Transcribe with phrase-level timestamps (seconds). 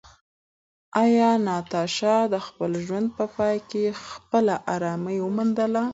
[1.03, 5.83] ایا ناتاشا د خپل ژوند په پای کې خپله ارامي وموندله؟